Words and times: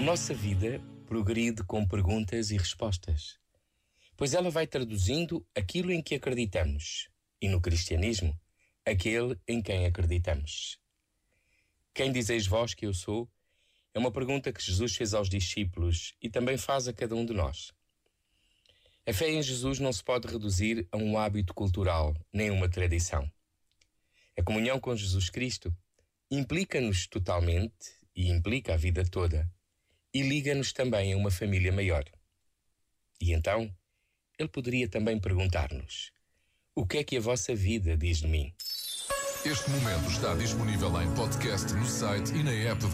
nossa 0.00 0.34
vida 0.34 0.80
progride 1.06 1.62
com 1.62 1.86
perguntas 1.86 2.50
e 2.50 2.56
respostas, 2.56 3.38
pois 4.16 4.34
ela 4.34 4.50
vai 4.50 4.66
traduzindo 4.66 5.46
aquilo 5.54 5.92
em 5.92 6.02
que 6.02 6.16
acreditamos 6.16 7.08
e 7.40 7.48
no 7.48 7.60
cristianismo, 7.60 8.36
aquele 8.84 9.38
em 9.46 9.62
quem 9.62 9.86
acreditamos. 9.86 10.78
Quem 11.94 12.10
dizeis 12.10 12.44
vós 12.46 12.74
que 12.74 12.84
eu 12.84 12.92
sou? 12.92 13.30
É 13.94 13.98
uma 13.98 14.10
pergunta 14.10 14.52
que 14.52 14.60
Jesus 14.60 14.96
fez 14.96 15.14
aos 15.14 15.28
discípulos 15.28 16.14
e 16.20 16.28
também 16.28 16.58
faz 16.58 16.88
a 16.88 16.92
cada 16.92 17.14
um 17.14 17.24
de 17.24 17.32
nós. 17.32 17.72
A 19.06 19.12
fé 19.12 19.30
em 19.30 19.42
Jesus 19.42 19.78
não 19.78 19.92
se 19.92 20.02
pode 20.02 20.26
reduzir 20.26 20.88
a 20.90 20.96
um 20.96 21.16
hábito 21.16 21.54
cultural, 21.54 22.16
nem 22.32 22.50
uma 22.50 22.68
tradição. 22.68 23.30
A 24.36 24.42
comunhão 24.42 24.80
com 24.80 24.96
Jesus 24.96 25.30
Cristo 25.30 25.72
implica-nos 26.28 27.06
totalmente 27.06 27.92
e 28.16 28.28
implica 28.28 28.74
a 28.74 28.76
vida 28.76 29.04
toda 29.08 29.48
e 30.14 30.22
liga-nos 30.22 30.72
também 30.72 31.12
a 31.12 31.16
uma 31.16 31.30
família 31.30 31.72
maior. 31.72 32.04
E 33.20 33.32
então, 33.32 33.74
ele 34.38 34.48
poderia 34.48 34.88
também 34.88 35.18
perguntar-nos: 35.18 36.12
O 36.74 36.86
que 36.86 36.98
é 36.98 37.04
que 37.04 37.16
a 37.16 37.20
vossa 37.20 37.54
vida 37.54 37.96
diz 37.96 38.18
de 38.18 38.28
mim? 38.28 38.54
Este 39.44 39.68
momento 39.70 40.08
está 40.08 40.34
disponível 40.34 40.88
em 41.02 41.14
podcast 41.14 41.70
no 41.74 41.84
site 41.84 42.32
e 42.32 42.42
na 42.42 42.52
app 42.52 42.80
da 42.80 42.88